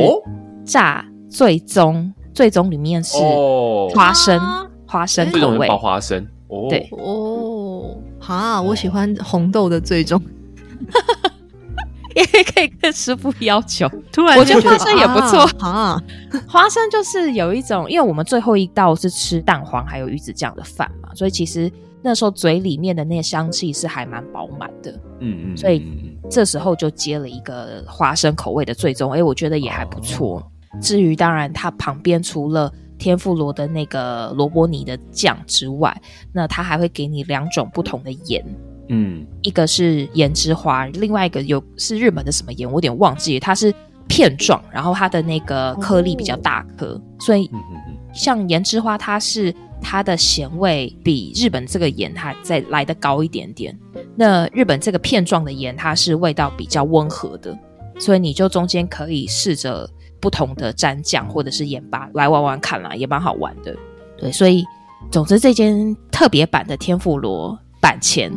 [0.64, 3.16] 炸最终，哦、最终里面是
[3.94, 6.27] 花生，哦、花生口味，包花生。
[6.49, 10.21] 哦，对，哦，好，我喜欢红豆的最终，
[12.15, 13.89] 也可以跟师傅要求。
[14.13, 15.41] 突然，我觉得花生也不错。
[15.61, 15.69] 啊。
[15.69, 16.03] 啊
[16.47, 21.71] 花生就是有一种，因为我们最后一道是吃蛋黄还有鱼子酱的饭嘛，所以其实。
[22.01, 25.85] 那时候嘴里面的那香气是还蛮饱满的，嗯嗯，所以
[26.31, 30.41] 这时候就接了一个花生口味的最终，哎，我觉得也还不错。
[30.81, 35.97] 至于当然，它旁边除了天妇罗的那个萝卜泥的酱之外，
[36.33, 38.45] 那它还会给你两种不同的盐，
[38.89, 43.73] 嗯，一个是盐之花，另外一个有是日本的什么盐，我有点忘记，它是
[44.09, 47.51] 片状，然后它的那个颗粒比较大颗，所以
[48.13, 49.55] 像盐之花它是。
[49.81, 53.73] 它的咸味比日本这个盐它再来的高一点点。
[54.17, 57.57] 那日本这个片状的盐，它是味道比较温和的，
[57.97, 59.89] 所以你就中间可以试着
[60.21, 63.77] 不同的蘸酱或者是盐巴来玩玩看啦，也蛮好玩的。
[64.17, 64.65] 对，所以
[65.11, 68.31] 总之这间特别版的天妇罗板前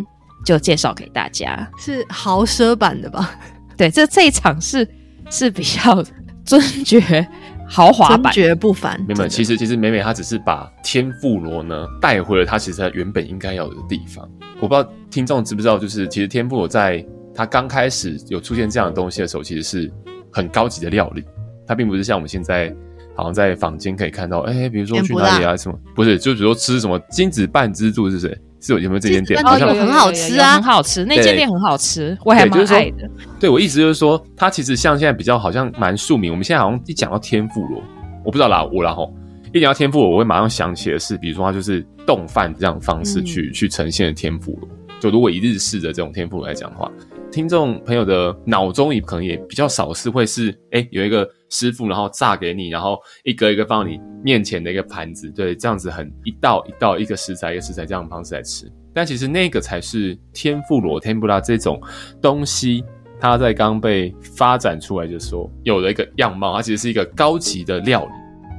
[0.46, 3.32] 就介绍给大家，是豪奢版的吧？
[3.78, 4.88] 对，这这一场是
[5.30, 6.04] 是比较
[6.46, 7.28] 尊爵。
[7.74, 9.00] 豪华版绝不凡。
[9.08, 14.30] 没有，其实其实美美她只是把天妇罗呢带回了她其实她原本应该要有的地方。
[14.60, 17.02] 我不知道听众知不知道，就是其实天妇罗在
[17.34, 19.90] 它刚开始有出现这样的东西的时候，其实是
[20.34, 21.24] 很高级的料理。
[21.72, 22.76] 它并不是像我们现在
[23.16, 28.42] 好像在坊间可以看到，哎，比如说去哪里啊什么，不是，就比如说吃什么金子半支柱，是不是？
[28.60, 29.42] 是有有没有这间店？
[29.42, 31.06] 好像很好吃啊，很好吃。
[31.06, 33.10] 那间店很好吃，我还蛮爱的。
[33.40, 36.30] 对，我意思就是说，它其实像现在比较好像蛮庶民。
[36.30, 37.82] 我们现在好像一讲到天妇罗，
[38.26, 39.12] 我不知道啦，我然后
[39.54, 44.70] 一讲到天妇罗，我会马上想起的是，比如说它就是冻饭这样的方式去、嗯、去呈现的天妇罗。
[45.00, 46.92] 就如果以日式的这种天妇罗来讲的话，
[47.32, 51.30] 听众朋友的脑中也可能也比较少是会是哎有一个。
[51.54, 58.72] 师傅，然后炸给你，然后一个一个放你面前的一个盘子，对，这样子很一道一道，一个食材一个食材这样的方式来吃。
[58.94, 61.78] 但其实那个才是天妇罗、天妇罗这种
[62.22, 62.86] 东西，
[63.20, 68.12] 它在刚被发展出来的时候有了一个样貌，它其实是一个高级的料理，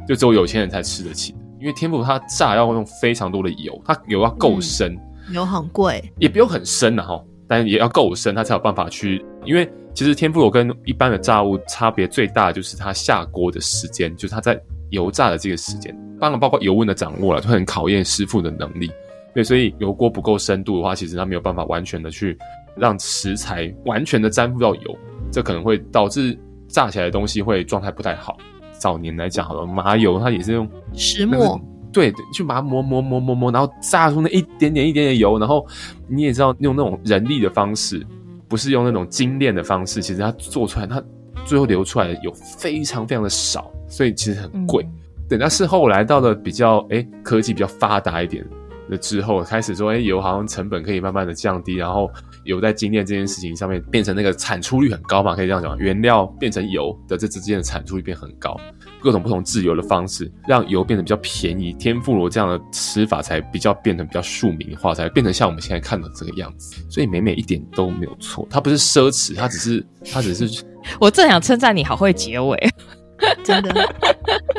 [0.07, 1.35] 就只有有钱人才吃得起。
[1.59, 4.93] 因为天妇罗它炸要用非常多的油，它油要够深，
[5.29, 9.71] 嗯、油很贵，也不用很深的、啊、哈，但也要够深，它才有办法去，因为。
[9.95, 18.91] 其实天妇罗跟一般的炸物差别最大的就是它下锅的时间，就是它在油炸的这个时间，当然包括油温的掌握了，就很考验师傅的能力。
[19.35, 22.38] 对，所以油锅不够深度的话，其实它没有办法完全的去
[22.75, 24.99] 让食材完全的沾附到油，
[25.31, 28.39] 这可能会导致炸起来的东西会状态不太好。
[28.72, 31.61] 早年来讲，好了，麻油它也是用石磨，
[31.93, 35.66] 对，去把它磨磨磨磨磨，然后炸出那一点点一点点油，然后
[36.09, 38.07] 你也知道用那种人力的方式。
[38.49, 41.03] 不是用那种精炼的方式，其实它做出来，它
[41.43, 44.84] 最后流出来的油非常非常的少，所以其实很贵。
[44.84, 44.93] 嗯、
[45.26, 48.45] 等到是后来到了比较诶、欸、科技比较发达一点
[48.90, 52.11] 的之后，开始说诶、欸、油好像成本可以慢慢的降低，然后
[52.45, 58.55] 油在精炼这件事情上面变成那个产出率很高嘛，可以这样讲，原料变成油的这之间的产出率变很高，
[59.03, 61.72] 各种不同自由的方式，让油变得比较便宜。
[61.72, 66.82] 天妇罗这样的吃法才比较变成比较庶民化，才变成像我们现在看到这个样子。
[66.88, 70.64] 所以美美一点都没有错，它不是奢侈，它只是 它只是。
[71.00, 72.59] 我正想称赞你好会结尾，
[73.44, 73.72] 真的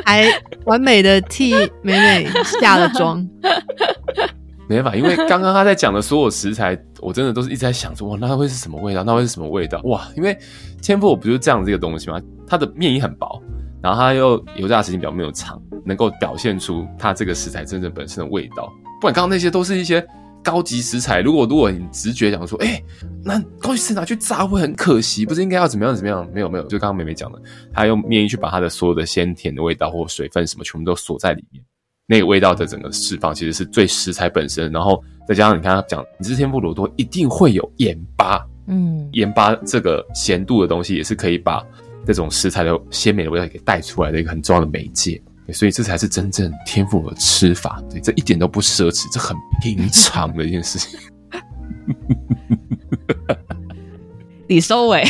[0.04, 0.26] 还
[0.64, 2.26] 完美的替美美
[2.60, 3.26] 下了妆。
[4.66, 9.04] 没办法，因为刚刚他在讲的所有食材，我真的都是一直在想说，哇，那会是什么味道？
[9.04, 9.78] 那会是什么味道？
[9.84, 10.34] 哇，因为
[10.80, 12.18] 天妇罗不就是这样这个东西吗？
[12.46, 13.42] 它的面衣很薄，
[13.84, 18.72] 然后它又油炸时间表没有长，能够表现出它这个食材真正本身的味道。
[18.98, 20.02] 不然刚刚那些都是一些
[20.42, 22.84] 高级食材，如果如果你直觉讲说，哎、欸，
[23.22, 26.26] 那高级食材拿去炸会很可惜，不是应该要怎么样怎么样？
[26.32, 27.38] 没有没有，就刚刚美美讲的，
[27.74, 31.62] 她用面衣去把它的所有的鲜甜的味道或水分什么全部都锁在里面。
[32.06, 41.62] 那个味道的整个释放，其实是最食材本身，然后再加上你看他讲，你吃天妇罗多一定会有盐巴，嗯，盐巴这个咸度的东西，也是可以把
[42.06, 45.20] 这种食材的鲜美的味道给带出来的一个很重要的媒介，
[45.52, 50.98] 所以这才是真正天妇罗的吃法，对，这一点都不奢侈，这很平常的一件事情。
[54.46, 55.02] 李收尾，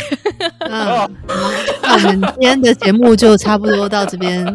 [0.59, 1.09] 嗯，
[1.81, 4.45] 那我们今天的节目就差不多到这边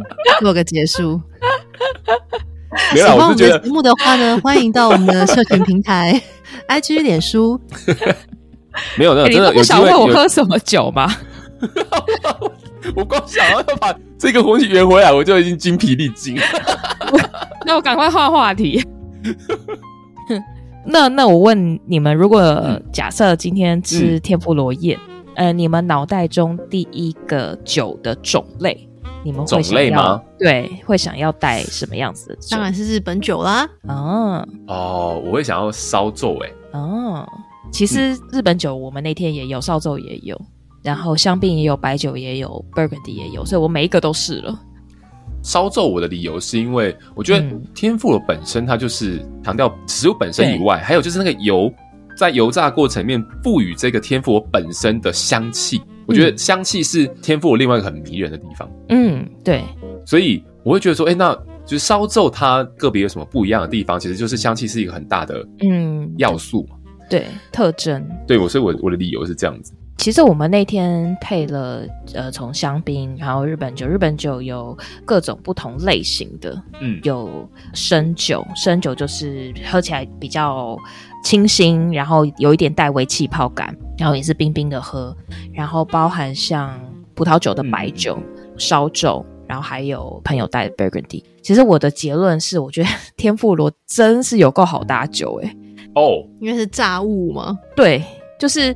[0.40, 1.20] 做个结束。
[2.94, 6.20] 喜欢我们的节目的话呢，欢迎到我们的社群平台，
[6.68, 7.60] IG、脸书。
[8.96, 9.52] 没有，没有，真的有机会。
[9.52, 11.12] 你不想问我喝什么酒吗？
[12.96, 16.36] 我光想要要把这个东西圆回来，我就已经精疲力尽。
[17.66, 18.82] 那我赶快换话题。
[20.86, 24.98] 那那我问你们，如果假设今天吃天妇罗宴，
[25.34, 28.88] 嗯、呃，你们脑袋中第一个酒的种类？
[29.22, 30.22] 你们会想要种类吗？
[30.38, 32.48] 对，会想要带什么样子的酒？
[32.52, 33.68] 当然是日本酒啦。
[33.86, 36.54] 哦哦，我会想要烧酎诶。
[36.72, 37.28] 哦，
[37.70, 40.40] 其实日本酒我们那天也有，烧酎也有，
[40.82, 44.58] 然后香槟也有，白酒也有，Burgundy 也有，所以我每一个都试了。
[45.42, 51.72] 烧皱我的理由是因为我觉得天妇罗本身它就是强调食物本身以外，还有就是那个油
[52.14, 55.80] 在油炸过程里面赋予这个天妇罗本身的香气。
[56.06, 58.68] 我觉得香气是天妇罗另外一个很迷人的地方。
[58.88, 59.64] 嗯，对。
[60.04, 63.98] 所以我会觉得说，哎、欸，那就是烧皱它个别有什么不一样的地方？
[63.98, 66.76] 其实就是香气是一个很大的嗯要素嘛。
[67.08, 68.06] 对，特征。
[68.26, 69.72] 对我，所以我我的理由是这样子。
[70.00, 80.76] 其实我们那天配了呃，从香槟，然后日本酒，日本酒有各种不同类型的，嗯，有生酒，生酒就是喝起来比较。
[81.22, 85.14] 清新，然后有一点带微气泡感，然后也是冰冰的喝，
[85.52, 86.80] 然后包含像
[87.14, 91.22] 葡萄酒的白酒、嗯、烧酒，然后还有朋友带的 Burgundy。
[91.42, 92.88] 其实我的结论是，我觉得
[93.18, 95.54] 天妇罗真是有够好搭酒诶。
[95.94, 97.58] 哦，因为是炸物吗？
[97.76, 98.02] 对，
[98.38, 98.74] 就是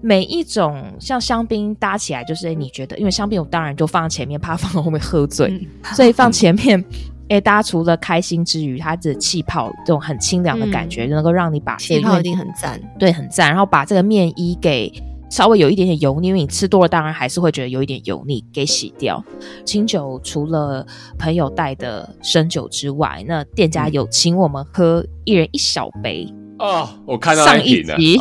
[0.00, 6.84] 每一种像香槟搭起来，就是你觉得，因为香槟我当然就放在前面，怕放到后面喝醉，嗯、 所以放前面。
[7.28, 13.50] 哎，大家除了开心之余，它的气泡这种很清凉的感觉，嗯、能够让你把气泡一定很赞，对，很赞。
[13.50, 14.90] 然后把这个面衣给
[15.28, 19.22] 稍微有一点点油腻，因为你吃多了，当然还是会觉得有一点油腻，给洗掉。
[19.62, 20.86] 清酒除了
[21.18, 26.26] 朋友带的生酒之外，那店家有请我们喝一人一小杯
[26.58, 26.88] 哦。
[27.04, 28.18] 我看到上一集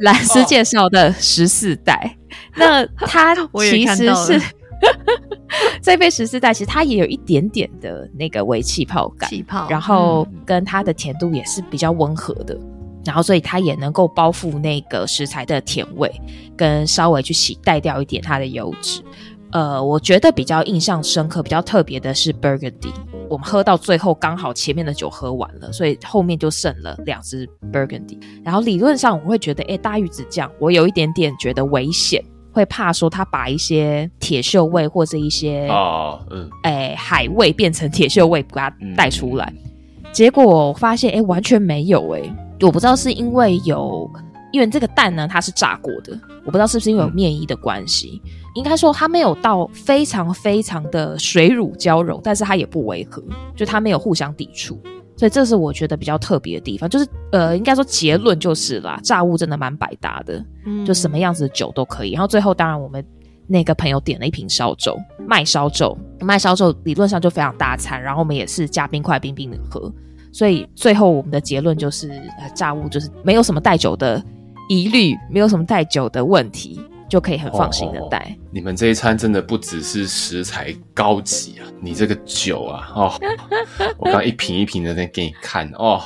[0.00, 4.40] 兰斯介绍的十四代，哦、那它 其实是。
[5.82, 16.08] 这杯十四代其实它也有一点点的那个微气泡感，气泡，然后跟它的甜度也是比较温和的，嗯、然后所以它也能够包覆那个食材的甜味，
[16.56, 19.02] 跟稍微去洗带掉一点它的油脂。
[19.50, 22.92] 呃，我觉得比较印象深刻、比较特别的是 Burgundy，
[23.28, 28.18] 我们喝到最后刚好前面的酒喝完了，所以后面就剩了两支 Burgundy。
[28.44, 32.24] 然后理论上我会觉得，哎，大玉子酱，我有一点点觉得危险。
[32.50, 39.52] 会怕说他把一些铁锈味或者一些哦，嗯，哎，海味变成铁锈味，把它带出来。
[39.56, 39.70] 嗯、
[40.12, 42.22] 结果我发现，哎，完全没有，哎，
[42.62, 44.10] 我不知道是因为有，
[44.52, 48.20] 因为这个蛋呢，它是炸过的，我不知道是不是因为有面衣的关系。
[48.24, 53.22] 嗯、应该说它没有到非常非常的水乳交融，但是它也不违和，
[53.54, 54.80] 就它没有互相抵触。
[55.16, 62.12] 所以这是我觉得比较特别的地方，就是呃，应该说结论就是啦，炸物真的蛮百搭的，嗯，就什么样子的酒都可以。
[62.12, 63.04] 然后最后当然我们
[63.48, 64.96] 那个朋友点了一瓶烧酒，
[65.26, 69.92] 麦烧酒，麦烧酒理论上就非常大餐，然后我们也是加冰块冰冰的喝。
[70.30, 74.22] 所以最后我们的结论就是，呃，炸物就是没有什么带酒的
[74.68, 76.80] 疑虑，没有什么带酒的问题。
[77.08, 78.18] 就可以很放心的带。
[78.18, 78.46] Oh, oh, oh.
[78.50, 83.14] 你们这一餐真的不只是食材高级啊，你这个酒啊，哦，
[83.96, 86.02] 我刚一瓶一瓶的在给你看哦，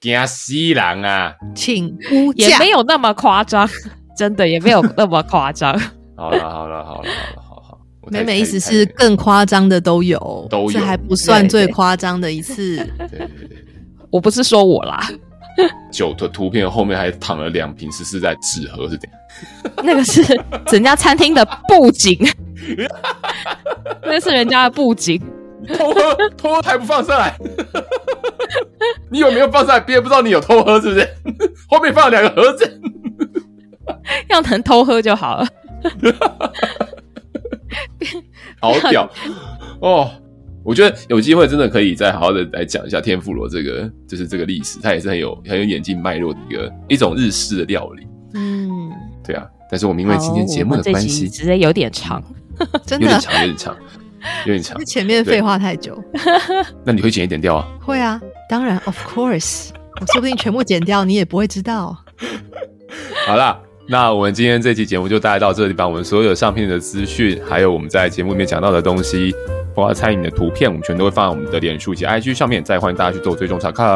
[0.00, 3.68] 惊死人啊，请估价，也没有那么夸张，
[4.16, 5.78] 真的也没有那么夸张。
[6.16, 7.78] 好了好了好了好了好好，
[8.10, 12.76] 美美意思是更夸张的都有，都有，这还不算最夸张的一次。
[12.76, 13.28] 对对对，
[14.08, 15.06] 我不是说我啦。
[15.92, 19.18] 酒的图片后面还躺了两瓶十四在纸盒，是怎样？
[19.84, 20.22] 那个是
[20.70, 22.18] 人家餐厅的布景，
[24.02, 25.20] 那是人家的布景。
[25.76, 27.36] 偷喝，偷喝还不放上来？
[29.10, 31.08] 你以为没有放上来，别人不知道你有偷喝，是不是？
[31.68, 32.80] 后面放了两个盒子，
[34.28, 35.46] 要能偷喝就好了。
[38.60, 39.08] 好屌
[39.80, 40.10] 哦！
[40.64, 48.06] 我觉得有机会真的可以再好好的来讲一下天妇罗这个，就是这个历史，它也是很有很有演进脉络的一个一种日式的料理。
[48.34, 48.90] 嗯，
[49.24, 49.46] 对啊。
[49.70, 52.22] 但是我们因为今天节目的关系，直接有点长，
[52.86, 53.76] 真的有点长，有点长，
[54.46, 54.84] 有点长。
[54.84, 55.98] 前面废话太久，
[56.84, 57.66] 那你会剪一点掉啊？
[57.80, 61.96] 会啊，当然，of course，我说不定全部剪掉，你也不会知道。
[63.26, 63.58] 好啦。
[63.88, 69.34] 那我们今天这期节目就大概到这里，把我们所有上片的资讯，还有我们在节目里面讲到的东西，
[69.74, 73.86] 包括餐饮的图片，我们全都会放在我们的脸书及 IG 上面，再欢迎大家去做追踪查看。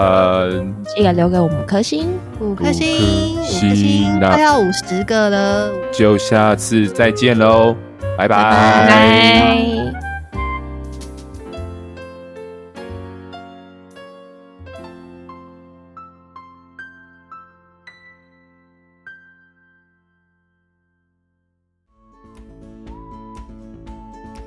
[0.94, 2.08] 记得留给我们五颗星，
[2.40, 2.98] 五颗星，
[3.32, 7.74] 五颗星，快要五十个了，就下次再见喽，
[8.18, 8.36] 拜拜。
[8.36, 10.05] 拜拜。